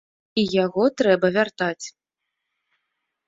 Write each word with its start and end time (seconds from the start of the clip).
І 0.43 0.45
яго 0.63 0.83
трэба 1.01 1.27
вяртаць. 1.35 1.85